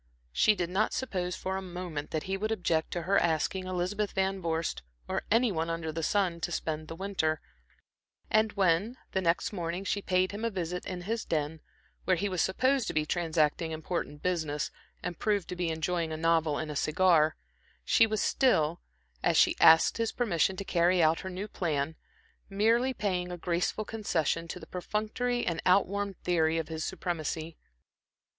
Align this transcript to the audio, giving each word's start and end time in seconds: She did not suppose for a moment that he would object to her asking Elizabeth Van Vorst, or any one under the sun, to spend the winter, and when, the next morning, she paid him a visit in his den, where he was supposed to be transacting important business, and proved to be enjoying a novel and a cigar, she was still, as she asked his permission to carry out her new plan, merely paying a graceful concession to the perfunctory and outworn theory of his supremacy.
She 0.31 0.55
did 0.55 0.71
not 0.71 0.93
suppose 0.93 1.35
for 1.35 1.57
a 1.57 1.61
moment 1.61 2.09
that 2.09 2.23
he 2.23 2.35
would 2.35 2.51
object 2.51 2.89
to 2.93 3.03
her 3.03 3.19
asking 3.19 3.67
Elizabeth 3.67 4.13
Van 4.13 4.41
Vorst, 4.41 4.81
or 5.07 5.21
any 5.29 5.51
one 5.51 5.69
under 5.69 5.91
the 5.91 6.01
sun, 6.01 6.39
to 6.41 6.51
spend 6.51 6.87
the 6.87 6.95
winter, 6.95 7.39
and 8.27 8.51
when, 8.53 8.97
the 9.11 9.21
next 9.21 9.53
morning, 9.53 9.83
she 9.83 10.01
paid 10.01 10.31
him 10.31 10.43
a 10.43 10.49
visit 10.49 10.87
in 10.87 11.01
his 11.01 11.23
den, 11.23 11.59
where 12.05 12.15
he 12.15 12.29
was 12.29 12.41
supposed 12.41 12.87
to 12.87 12.95
be 12.95 13.05
transacting 13.05 13.69
important 13.69 14.23
business, 14.23 14.71
and 15.03 15.19
proved 15.19 15.47
to 15.49 15.55
be 15.55 15.69
enjoying 15.69 16.11
a 16.11 16.17
novel 16.17 16.57
and 16.57 16.71
a 16.71 16.75
cigar, 16.75 17.35
she 17.85 18.07
was 18.07 18.23
still, 18.23 18.81
as 19.21 19.37
she 19.37 19.55
asked 19.59 19.97
his 19.97 20.11
permission 20.11 20.55
to 20.55 20.65
carry 20.65 21.03
out 21.03 21.19
her 21.19 21.29
new 21.29 21.47
plan, 21.47 21.95
merely 22.49 22.91
paying 22.91 23.31
a 23.31 23.37
graceful 23.37 23.85
concession 23.85 24.47
to 24.47 24.59
the 24.59 24.65
perfunctory 24.65 25.45
and 25.45 25.61
outworn 25.63 26.15
theory 26.23 26.57
of 26.57 26.69
his 26.69 26.83
supremacy. 26.83 27.55